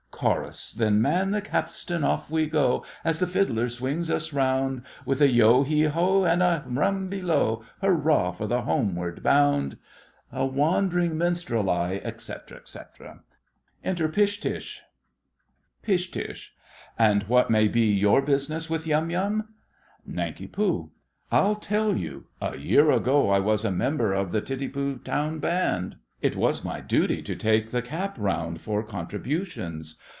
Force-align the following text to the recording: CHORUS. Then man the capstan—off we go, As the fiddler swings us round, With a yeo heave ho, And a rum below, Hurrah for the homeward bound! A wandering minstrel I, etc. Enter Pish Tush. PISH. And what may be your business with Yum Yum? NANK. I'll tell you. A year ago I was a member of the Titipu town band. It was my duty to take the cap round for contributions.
CHORUS. 0.23 0.73
Then 0.73 1.01
man 1.01 1.31
the 1.31 1.41
capstan—off 1.41 2.29
we 2.29 2.45
go, 2.45 2.85
As 3.03 3.19
the 3.19 3.25
fiddler 3.25 3.67
swings 3.69 4.07
us 4.07 4.31
round, 4.31 4.83
With 5.03 5.19
a 5.19 5.27
yeo 5.31 5.63
heave 5.63 5.93
ho, 5.93 6.25
And 6.25 6.43
a 6.43 6.63
rum 6.67 7.07
below, 7.09 7.63
Hurrah 7.81 8.31
for 8.33 8.45
the 8.45 8.61
homeward 8.61 9.23
bound! 9.23 9.79
A 10.31 10.45
wandering 10.45 11.17
minstrel 11.17 11.71
I, 11.71 11.95
etc. 12.03 12.51
Enter 13.83 14.07
Pish 14.09 14.39
Tush. 14.39 14.81
PISH. 15.81 16.53
And 16.99 17.23
what 17.23 17.49
may 17.49 17.67
be 17.67 17.91
your 17.91 18.21
business 18.21 18.69
with 18.69 18.85
Yum 18.85 19.09
Yum? 19.09 19.55
NANK. 20.05 20.55
I'll 21.31 21.55
tell 21.55 21.97
you. 21.97 22.27
A 22.39 22.55
year 22.59 22.91
ago 22.91 23.31
I 23.31 23.39
was 23.39 23.65
a 23.65 23.71
member 23.71 24.13
of 24.13 24.31
the 24.31 24.41
Titipu 24.43 25.03
town 25.03 25.39
band. 25.39 25.95
It 26.21 26.35
was 26.35 26.63
my 26.63 26.79
duty 26.79 27.23
to 27.23 27.35
take 27.35 27.71
the 27.71 27.81
cap 27.81 28.15
round 28.19 28.61
for 28.61 28.83
contributions. 28.83 29.95